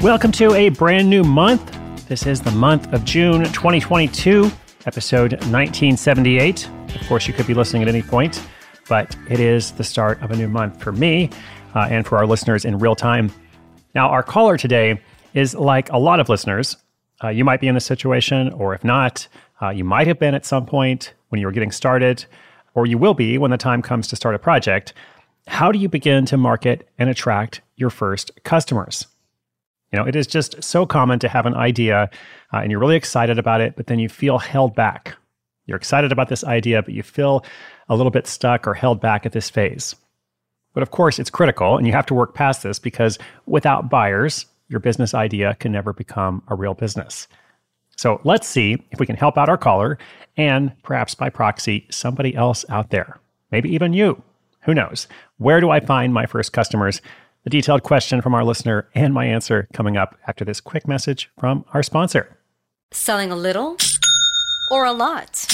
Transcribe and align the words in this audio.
Welcome 0.00 0.30
to 0.32 0.54
a 0.54 0.68
brand 0.68 1.10
new 1.10 1.24
month. 1.24 1.76
This 2.06 2.24
is 2.24 2.40
the 2.40 2.52
month 2.52 2.92
of 2.92 3.04
June 3.04 3.42
2022, 3.42 4.48
episode 4.86 5.32
1978. 5.32 6.70
Of 6.94 7.08
course, 7.08 7.26
you 7.26 7.34
could 7.34 7.48
be 7.48 7.54
listening 7.54 7.82
at 7.82 7.88
any 7.88 8.02
point, 8.02 8.40
but 8.88 9.16
it 9.28 9.40
is 9.40 9.72
the 9.72 9.82
start 9.82 10.22
of 10.22 10.30
a 10.30 10.36
new 10.36 10.46
month 10.46 10.80
for 10.80 10.92
me 10.92 11.30
uh, 11.74 11.88
and 11.90 12.06
for 12.06 12.16
our 12.16 12.28
listeners 12.28 12.64
in 12.64 12.78
real 12.78 12.94
time. 12.94 13.32
Now, 13.96 14.08
our 14.10 14.22
caller 14.22 14.56
today 14.56 15.00
is 15.34 15.56
like 15.56 15.90
a 15.90 15.98
lot 15.98 16.20
of 16.20 16.28
listeners. 16.28 16.76
Uh, 17.24 17.30
you 17.30 17.44
might 17.44 17.60
be 17.60 17.66
in 17.66 17.74
this 17.74 17.84
situation, 17.84 18.52
or 18.52 18.74
if 18.74 18.84
not, 18.84 19.26
uh, 19.60 19.70
you 19.70 19.82
might 19.82 20.06
have 20.06 20.20
been 20.20 20.32
at 20.36 20.46
some 20.46 20.64
point 20.64 21.12
when 21.30 21.40
you 21.40 21.46
were 21.48 21.52
getting 21.52 21.72
started, 21.72 22.24
or 22.74 22.86
you 22.86 22.98
will 22.98 23.14
be 23.14 23.36
when 23.36 23.50
the 23.50 23.58
time 23.58 23.82
comes 23.82 24.06
to 24.06 24.14
start 24.14 24.36
a 24.36 24.38
project. 24.38 24.92
How 25.48 25.72
do 25.72 25.78
you 25.80 25.88
begin 25.88 26.24
to 26.26 26.36
market 26.36 26.88
and 27.00 27.10
attract 27.10 27.62
your 27.74 27.90
first 27.90 28.30
customers? 28.44 29.08
You 29.92 29.98
know, 29.98 30.06
it 30.06 30.16
is 30.16 30.26
just 30.26 30.62
so 30.62 30.84
common 30.84 31.18
to 31.20 31.28
have 31.28 31.46
an 31.46 31.54
idea 31.54 32.10
uh, 32.52 32.58
and 32.58 32.70
you're 32.70 32.80
really 32.80 32.96
excited 32.96 33.38
about 33.38 33.60
it, 33.60 33.74
but 33.76 33.86
then 33.86 33.98
you 33.98 34.08
feel 34.08 34.38
held 34.38 34.74
back. 34.74 35.16
You're 35.66 35.76
excited 35.76 36.12
about 36.12 36.28
this 36.28 36.44
idea, 36.44 36.82
but 36.82 36.94
you 36.94 37.02
feel 37.02 37.44
a 37.88 37.96
little 37.96 38.10
bit 38.10 38.26
stuck 38.26 38.66
or 38.66 38.74
held 38.74 39.00
back 39.00 39.26
at 39.26 39.32
this 39.32 39.50
phase. 39.50 39.94
But 40.74 40.82
of 40.82 40.90
course, 40.90 41.18
it's 41.18 41.30
critical 41.30 41.76
and 41.76 41.86
you 41.86 41.92
have 41.92 42.06
to 42.06 42.14
work 42.14 42.34
past 42.34 42.62
this 42.62 42.78
because 42.78 43.18
without 43.46 43.90
buyers, 43.90 44.46
your 44.68 44.80
business 44.80 45.14
idea 45.14 45.56
can 45.58 45.72
never 45.72 45.92
become 45.92 46.42
a 46.48 46.54
real 46.54 46.74
business. 46.74 47.26
So 47.96 48.20
let's 48.24 48.46
see 48.46 48.82
if 48.92 49.00
we 49.00 49.06
can 49.06 49.16
help 49.16 49.36
out 49.36 49.48
our 49.48 49.58
caller 49.58 49.98
and 50.36 50.72
perhaps 50.82 51.14
by 51.14 51.30
proxy, 51.30 51.86
somebody 51.90 52.34
else 52.34 52.64
out 52.68 52.90
there. 52.90 53.18
Maybe 53.50 53.74
even 53.74 53.92
you. 53.92 54.22
Who 54.62 54.74
knows? 54.74 55.08
Where 55.38 55.60
do 55.60 55.70
I 55.70 55.80
find 55.80 56.12
my 56.12 56.26
first 56.26 56.52
customers? 56.52 57.00
The 57.48 57.60
detailed 57.62 57.82
question 57.82 58.20
from 58.20 58.34
our 58.34 58.44
listener 58.44 58.90
and 58.94 59.14
my 59.14 59.24
answer 59.24 59.68
coming 59.72 59.96
up 59.96 60.14
after 60.26 60.44
this 60.44 60.60
quick 60.60 60.86
message 60.86 61.30
from 61.40 61.64
our 61.72 61.82
sponsor. 61.82 62.36
Selling 62.92 63.32
a 63.32 63.36
little 63.36 63.78
or 64.70 64.84
a 64.84 64.92
lot? 64.92 65.46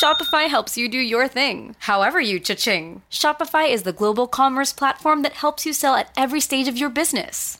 Shopify 0.00 0.46
helps 0.48 0.78
you 0.78 0.88
do 0.88 0.96
your 0.96 1.26
thing, 1.26 1.74
however 1.80 2.20
you 2.20 2.38
cha-ching. 2.38 3.02
Shopify 3.10 3.68
is 3.68 3.82
the 3.82 3.92
global 3.92 4.28
commerce 4.28 4.72
platform 4.72 5.22
that 5.22 5.32
helps 5.32 5.66
you 5.66 5.72
sell 5.72 5.96
at 5.96 6.12
every 6.16 6.40
stage 6.40 6.68
of 6.68 6.78
your 6.78 6.88
business. 6.88 7.59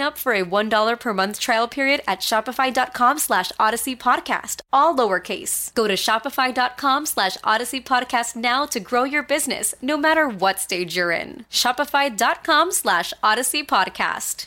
up 0.00 0.18
for 0.18 0.32
a 0.32 0.44
$1 0.44 1.00
per 1.00 1.12
month 1.14 1.40
trial 1.40 1.68
period 1.68 2.02
at 2.06 2.20
shopify.com 2.20 3.18
slash 3.18 3.52
odyssey 3.58 3.96
podcast, 3.96 4.60
all 4.72 4.94
lowercase. 4.96 5.74
Go 5.74 5.86
to 5.88 5.94
shopify.com 5.94 7.06
slash 7.06 7.36
odyssey 7.42 7.80
podcast 7.80 8.36
now 8.36 8.66
to 8.66 8.80
grow 8.80 9.04
your 9.04 9.22
business, 9.22 9.74
no 9.82 9.96
matter 9.96 10.28
what 10.28 10.60
stage 10.60 10.96
you're 10.96 11.12
in. 11.12 11.44
Shopify.com 11.50 12.72
slash 12.72 13.12
odyssey 13.22 13.62
podcast. 13.64 14.46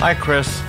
Hi, 0.00 0.14
Chris. 0.14 0.62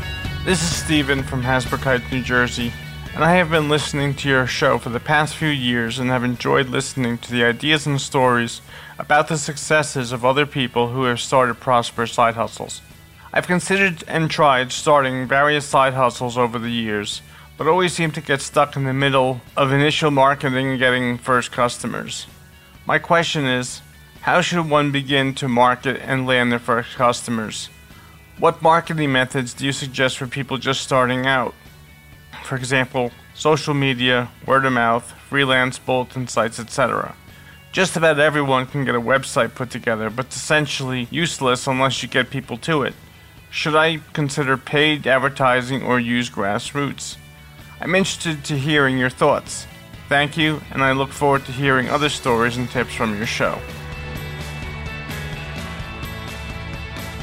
This 0.44 0.60
is 0.60 0.76
Steven 0.76 1.22
from 1.22 1.44
Hasbrouck 1.44 1.84
Heights, 1.84 2.12
New 2.12 2.24
Jersey, 2.24 2.74
and 3.16 3.24
I 3.24 3.34
have 3.34 3.50
been 3.50 3.70
listening 3.70 4.14
to 4.16 4.30
your 4.30 4.46
show 4.46 4.78
for 4.78 4.90
the 4.90 5.00
past 5.00 5.36
few 5.36 5.50
years 5.50 6.00
and 6.00 6.10
have 6.10 6.24
enjoyed 6.24 6.70
listening 6.70 7.18
to 7.20 7.32
the 7.32 7.44
ideas 7.44 7.86
and 7.86 8.00
stories 8.00 8.62
about 8.98 9.28
the 9.28 9.38
successes 9.38 10.12
of 10.12 10.24
other 10.24 10.46
people 10.46 10.90
who 10.90 11.04
have 11.04 11.20
started 11.20 11.60
prosperous 11.60 12.14
side 12.14 12.36
hustles. 12.36 12.82
I've 13.34 13.48
considered 13.48 14.04
and 14.08 14.30
tried 14.30 14.72
starting 14.72 15.28
various 15.28 15.66
side 15.66 15.94
hustles 15.94 16.38
over 16.38 16.60
the 16.60 16.72
years, 16.72 17.22
but 17.58 17.68
always 17.68 17.94
seem 17.94 18.12
to 18.12 18.22
get 18.22 18.42
stuck 18.42 18.76
in 18.76 18.86
the 18.86 18.94
middle 18.94 19.42
of 19.58 19.72
initial 19.72 20.12
marketing 20.12 20.68
and 20.68 20.80
getting 20.80 21.18
first 21.18 21.52
customers. 21.52 22.28
My 22.86 23.00
question 23.00 23.46
is 23.46 23.82
how 24.22 24.42
should 24.42 24.70
one 24.70 24.92
begin 24.92 25.34
to 25.36 25.48
market 25.48 26.00
and 26.04 26.28
land 26.28 26.52
their 26.52 26.60
first 26.60 26.96
customers? 26.96 27.70
What 28.38 28.62
marketing 28.62 29.12
methods 29.12 29.54
do 29.54 29.66
you 29.66 29.72
suggest 29.72 30.18
for 30.18 30.28
people 30.28 30.58
just 30.58 30.82
starting 30.82 31.26
out? 31.26 31.54
For 32.44 32.56
example, 32.56 33.12
social 33.34 33.74
media, 33.74 34.30
word 34.46 34.66
of 34.66 34.74
mouth, 34.74 35.12
freelance 35.28 35.80
bulletin 35.80 36.28
sites, 36.28 36.60
etc. 36.60 37.16
Just 37.72 37.96
about 37.96 38.20
everyone 38.20 38.66
can 38.66 38.84
get 38.86 38.96
a 38.96 39.02
website 39.02 39.54
put 39.54 39.70
together, 39.70 40.10
but 40.10 40.26
it's 40.26 40.36
essentially 40.36 41.08
useless 41.12 41.68
unless 41.68 42.02
you 42.02 42.10
get 42.10 42.30
people 42.30 42.58
to 42.58 42.84
it. 42.84 42.94
Should 43.52 43.76
I 43.76 44.00
consider 44.14 44.58
paid 44.58 45.08
advertising 45.08 45.84
or 45.84 46.00
use 46.00 46.30
grassroots? 46.30 47.18
I'm 47.80 47.96
interested 47.96 48.44
to 48.46 48.58
hearing 48.58 48.98
your 48.98 49.10
thoughts. 49.10 49.66
Thank 50.08 50.38
you, 50.38 50.62
and 50.72 50.84
I 50.84 50.92
look 50.92 51.12
forward 51.12 51.46
to 51.46 51.52
hearing 51.52 51.90
other 51.90 52.10
stories 52.10 52.58
and 52.58 52.70
tips 52.70 52.94
from 52.94 53.16
your 53.16 53.28
show. 53.28 53.60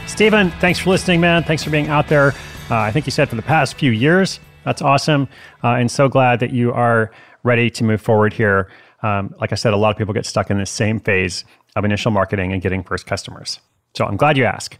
Stephen, 0.06 0.50
thanks 0.52 0.78
for 0.78 0.90
listening, 0.90 1.20
man. 1.20 1.42
Thanks 1.42 1.62
for 1.62 1.70
being 1.70 1.88
out 1.88 2.08
there. 2.08 2.28
Uh, 2.70 2.78
I 2.78 2.90
think 2.90 3.06
you 3.06 3.12
said 3.12 3.28
for 3.28 3.36
the 3.36 3.42
past 3.42 3.74
few 3.74 3.90
years. 3.90 4.40
That's 4.66 4.82
awesome. 4.82 5.28
Uh, 5.64 5.74
and 5.74 5.90
so 5.90 6.08
glad 6.08 6.40
that 6.40 6.52
you 6.52 6.72
are 6.72 7.12
ready 7.44 7.70
to 7.70 7.84
move 7.84 8.00
forward 8.02 8.32
here. 8.32 8.68
Um, 9.02 9.32
like 9.40 9.52
I 9.52 9.54
said, 9.54 9.72
a 9.72 9.76
lot 9.76 9.90
of 9.90 9.96
people 9.96 10.12
get 10.12 10.26
stuck 10.26 10.50
in 10.50 10.58
the 10.58 10.66
same 10.66 10.98
phase 10.98 11.44
of 11.76 11.84
initial 11.84 12.10
marketing 12.10 12.52
and 12.52 12.60
getting 12.60 12.82
first 12.82 13.06
customers. 13.06 13.60
So 13.94 14.04
I'm 14.04 14.16
glad 14.16 14.36
you 14.36 14.44
asked. 14.44 14.76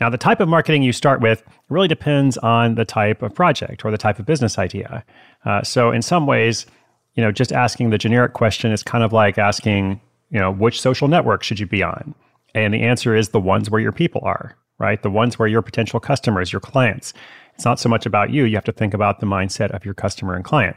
Now, 0.00 0.08
the 0.08 0.18
type 0.18 0.40
of 0.40 0.48
marketing 0.48 0.82
you 0.82 0.92
start 0.92 1.20
with 1.20 1.42
really 1.68 1.88
depends 1.88 2.38
on 2.38 2.76
the 2.76 2.84
type 2.84 3.22
of 3.22 3.34
project 3.34 3.84
or 3.84 3.90
the 3.90 3.98
type 3.98 4.18
of 4.18 4.26
business 4.26 4.58
idea. 4.58 5.04
Uh, 5.44 5.62
so, 5.62 5.90
in 5.90 6.02
some 6.02 6.26
ways, 6.26 6.66
you 7.14 7.22
know, 7.22 7.32
just 7.32 7.52
asking 7.52 7.90
the 7.90 7.98
generic 7.98 8.32
question 8.34 8.72
is 8.72 8.82
kind 8.82 9.02
of 9.02 9.12
like 9.12 9.38
asking, 9.38 10.00
you 10.30 10.38
know, 10.38 10.52
which 10.52 10.80
social 10.80 11.08
network 11.08 11.42
should 11.42 11.58
you 11.58 11.66
be 11.66 11.82
on? 11.82 12.14
And 12.54 12.74
the 12.74 12.82
answer 12.82 13.14
is 13.14 13.30
the 13.30 13.40
ones 13.40 13.70
where 13.70 13.80
your 13.80 13.92
people 13.92 14.20
are, 14.24 14.56
right? 14.78 15.02
The 15.02 15.10
ones 15.10 15.38
where 15.38 15.48
your 15.48 15.62
potential 15.62 15.98
customers, 16.00 16.52
your 16.52 16.60
clients. 16.60 17.14
It's 17.56 17.64
not 17.64 17.80
so 17.80 17.88
much 17.88 18.06
about 18.06 18.30
you. 18.30 18.44
You 18.44 18.56
have 18.56 18.64
to 18.64 18.72
think 18.72 18.94
about 18.94 19.18
the 19.18 19.26
mindset 19.26 19.70
of 19.72 19.84
your 19.84 19.94
customer 19.94 20.34
and 20.34 20.44
client. 20.44 20.76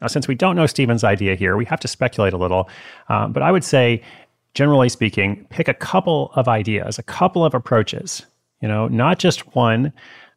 Now, 0.00 0.08
since 0.08 0.26
we 0.26 0.34
don't 0.34 0.56
know 0.56 0.66
Stephen's 0.66 1.04
idea 1.04 1.36
here, 1.36 1.56
we 1.56 1.64
have 1.66 1.80
to 1.80 1.88
speculate 1.88 2.32
a 2.32 2.38
little. 2.38 2.68
Um, 3.08 3.32
but 3.32 3.42
I 3.42 3.52
would 3.52 3.64
say, 3.64 4.02
generally 4.54 4.88
speaking, 4.88 5.46
pick 5.50 5.68
a 5.68 5.74
couple 5.74 6.32
of 6.34 6.48
ideas, 6.48 6.98
a 6.98 7.02
couple 7.02 7.44
of 7.44 7.54
approaches 7.54 8.26
you 8.60 8.68
know, 8.68 8.88
not 8.88 9.18
just 9.18 9.54
one, 9.54 9.92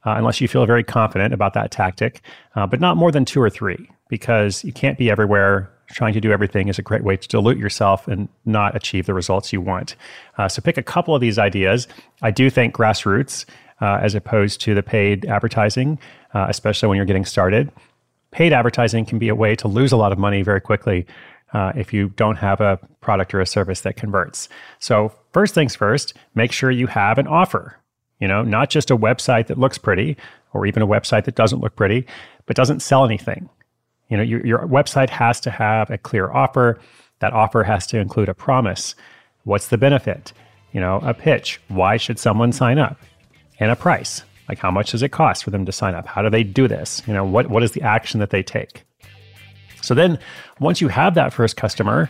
uh, 0.06 0.16
unless 0.18 0.42
you 0.42 0.48
feel 0.48 0.66
very 0.66 0.84
confident 0.84 1.34
about 1.34 1.54
that 1.54 1.72
tactic, 1.72 2.22
uh, 2.56 2.66
but 2.66 2.80
not 2.80 2.98
more 2.98 3.12
than 3.12 3.26
two 3.26 3.42
or 3.42 3.50
three, 3.50 3.90
because 4.10 4.64
you 4.64 4.74
can't 4.74 4.98
be 4.98 5.10
everywhere. 5.10 5.72
Trying 5.92 6.14
to 6.14 6.22
do 6.22 6.32
everything 6.32 6.70
is 6.70 6.80
a 6.80 6.82
great 6.82 7.04
way 7.04 7.18
to 7.18 7.28
dilute 7.28 7.58
yourself 7.58 8.08
and 8.08 8.30
not 8.46 8.76
achieve 8.78 9.08
the 9.08 9.14
results 9.14 9.52
you 9.52 9.60
want. 9.60 9.96
Uh, 10.38 10.48
so 10.48 10.62
pick 10.62 10.78
a 10.78 10.84
couple 10.84 11.14
of 11.14 11.20
these 11.20 11.38
ideas. 11.38 11.86
I 12.22 12.32
do 12.32 12.50
think 12.50 12.74
grassroots, 12.74 13.46
uh, 13.82 14.00
as 14.02 14.16
opposed 14.16 14.62
to 14.62 14.74
the 14.76 14.84
paid 14.84 15.26
advertising, 15.26 16.00
uh, 16.34 16.46
especially 16.50 16.88
when 16.88 16.98
you're 16.98 17.06
getting 17.06 17.26
started. 17.26 17.72
Paid 18.32 18.54
advertising 18.54 19.06
can 19.06 19.20
be 19.20 19.30
a 19.30 19.36
way 19.36 19.56
to 19.58 19.68
lose 19.68 19.92
a 19.92 19.98
lot 19.98 20.12
of 20.12 20.18
money 20.18 20.42
very 20.42 20.62
quickly 20.62 21.06
uh, 21.54 21.74
if 21.76 21.92
you 21.94 22.10
don't 22.16 22.38
have 22.38 22.62
a 22.62 22.80
product 23.02 23.34
or 23.34 23.42
a 23.42 23.46
service 23.46 23.82
that 23.82 23.98
converts. 23.98 24.48
So, 24.80 25.14
first 25.34 25.54
things 25.54 25.76
first, 25.76 26.14
make 26.34 26.52
sure 26.52 26.72
you 26.72 26.88
have 26.88 27.18
an 27.18 27.28
offer. 27.28 27.78
You 28.20 28.28
know, 28.28 28.44
not 28.44 28.70
just 28.70 28.92
a 28.92 28.98
website 28.98 29.48
that 29.48 29.58
looks 29.58 29.78
pretty 29.78 30.16
or 30.54 30.66
even 30.66 30.84
a 30.84 30.88
website 30.88 31.26
that 31.26 31.36
doesn't 31.36 31.60
look 31.60 31.76
pretty, 31.76 32.06
but 32.46 32.56
doesn't 32.56 32.82
sell 32.82 33.04
anything. 33.04 33.50
You 34.10 34.18
know, 34.18 34.24
your, 34.24 34.46
your 34.46 34.60
website 34.60 35.10
has 35.10 35.40
to 35.42 35.52
have 35.52 35.90
a 35.90 35.98
clear 35.98 36.30
offer. 36.32 36.80
That 37.20 37.34
offer 37.34 37.64
has 37.64 37.88
to 37.88 37.98
include 37.98 38.30
a 38.30 38.34
promise. 38.34 38.96
What's 39.44 39.70
the 39.70 39.78
benefit? 39.78 40.34
You 40.72 40.82
know, 40.82 41.00
a 41.04 41.14
pitch. 41.14 41.60
Why 41.68 41.98
should 41.98 42.20
someone 42.20 42.52
sign 42.52 42.78
up? 42.78 42.98
And 43.62 43.70
a 43.70 43.76
price. 43.76 44.24
Like 44.50 44.58
how 44.58 44.72
much 44.72 44.92
does 44.92 45.04
it 45.04 45.10
cost 45.10 45.44
for 45.44 45.52
them 45.52 45.66
to 45.66 45.72
sign 45.72 45.94
up? 45.94 46.08
How 46.08 46.24
do 46.24 46.30
they 46.30 46.44
do 46.44 46.68
this? 46.68 47.04
You 47.06 47.14
know, 47.14 47.24
what, 47.24 47.48
what 47.48 47.62
is 47.62 47.72
the 47.72 47.84
action 47.84 48.20
that 48.20 48.32
they 48.32 48.42
take? 48.42 48.84
So 49.82 49.94
then 49.94 50.18
once 50.60 50.82
you 50.82 50.88
have 50.88 51.14
that 51.14 51.32
first 51.32 51.58
customer, 51.58 52.10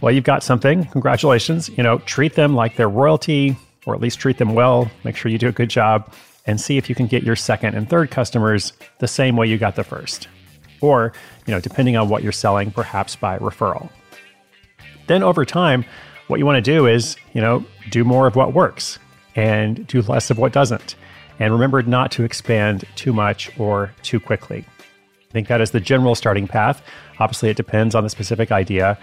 well, 0.00 0.12
you've 0.12 0.24
got 0.24 0.42
something. 0.42 0.86
Congratulations. 0.86 1.68
You 1.68 1.82
know, 1.84 1.98
treat 1.98 2.34
them 2.34 2.54
like 2.54 2.76
they're 2.76 2.88
royalty 2.88 3.56
or 3.86 3.94
at 3.94 4.00
least 4.00 4.18
treat 4.18 4.38
them 4.38 4.54
well. 4.54 4.90
Make 5.04 5.14
sure 5.14 5.30
you 5.30 5.38
do 5.38 5.48
a 5.48 5.52
good 5.52 5.68
job 5.68 6.12
and 6.46 6.58
see 6.58 6.78
if 6.78 6.88
you 6.88 6.94
can 6.94 7.06
get 7.06 7.22
your 7.22 7.36
second 7.36 7.74
and 7.74 7.88
third 7.88 8.10
customers 8.10 8.72
the 8.98 9.06
same 9.06 9.36
way 9.36 9.46
you 9.46 9.58
got 9.58 9.76
the 9.76 9.84
first. 9.84 10.26
Or, 10.80 11.12
you 11.46 11.52
know, 11.52 11.60
depending 11.60 11.96
on 11.96 12.08
what 12.08 12.22
you're 12.22 12.32
selling, 12.32 12.70
perhaps 12.70 13.14
by 13.14 13.38
referral. 13.38 13.90
Then 15.06 15.22
over 15.22 15.44
time, 15.44 15.84
what 16.28 16.40
you 16.40 16.46
want 16.46 16.64
to 16.64 16.70
do 16.70 16.86
is, 16.86 17.16
you 17.34 17.42
know, 17.42 17.64
do 17.90 18.04
more 18.04 18.26
of 18.26 18.36
what 18.36 18.54
works 18.54 18.98
and 19.36 19.86
do 19.86 20.02
less 20.02 20.30
of 20.30 20.38
what 20.38 20.52
doesn't. 20.52 20.94
And 21.38 21.52
remember 21.52 21.82
not 21.82 22.10
to 22.12 22.24
expand 22.24 22.84
too 22.94 23.12
much 23.12 23.58
or 23.58 23.92
too 24.02 24.20
quickly. 24.20 24.64
I 24.78 25.32
think 25.32 25.48
that 25.48 25.60
is 25.60 25.70
the 25.70 25.80
general 25.80 26.14
starting 26.14 26.46
path. 26.46 26.82
Obviously, 27.18 27.48
it 27.48 27.56
depends 27.56 27.94
on 27.94 28.04
the 28.04 28.10
specific 28.10 28.52
idea, 28.52 28.98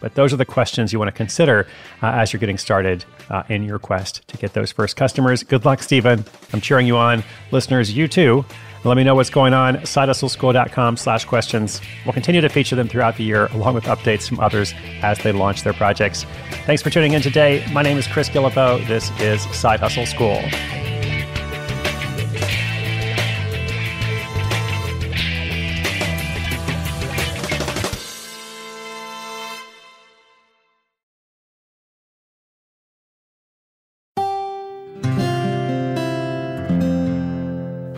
but 0.00 0.14
those 0.14 0.32
are 0.32 0.36
the 0.36 0.44
questions 0.44 0.92
you 0.92 0.98
want 0.98 1.08
to 1.08 1.16
consider 1.16 1.66
uh, 2.02 2.06
as 2.06 2.32
you're 2.32 2.40
getting 2.40 2.58
started 2.58 3.04
uh, 3.28 3.44
in 3.48 3.62
your 3.62 3.78
quest 3.78 4.26
to 4.28 4.36
get 4.36 4.52
those 4.52 4.72
first 4.72 4.96
customers. 4.96 5.42
Good 5.42 5.64
luck, 5.64 5.82
Stephen. 5.82 6.24
I'm 6.52 6.60
cheering 6.60 6.86
you 6.86 6.96
on. 6.96 7.22
Listeners, 7.52 7.92
you 7.92 8.08
too. 8.08 8.44
Let 8.82 8.96
me 8.96 9.04
know 9.04 9.14
what's 9.14 9.28
going 9.28 9.52
on. 9.52 9.76
SideHustleSchool.com 9.76 10.96
slash 10.96 11.26
questions. 11.26 11.82
We'll 12.06 12.14
continue 12.14 12.40
to 12.40 12.48
feature 12.48 12.76
them 12.76 12.88
throughout 12.88 13.16
the 13.16 13.24
year, 13.24 13.46
along 13.46 13.74
with 13.74 13.84
updates 13.84 14.26
from 14.26 14.40
others 14.40 14.72
as 15.02 15.18
they 15.18 15.32
launch 15.32 15.62
their 15.64 15.74
projects. 15.74 16.24
Thanks 16.64 16.82
for 16.82 16.88
tuning 16.88 17.12
in 17.12 17.20
today. 17.20 17.64
My 17.72 17.82
name 17.82 17.98
is 17.98 18.06
Chris 18.06 18.30
Guillebeau. 18.30 18.86
This 18.86 19.10
is 19.20 19.42
Side 19.54 19.80
Hustle 19.80 20.06
School. 20.06 20.40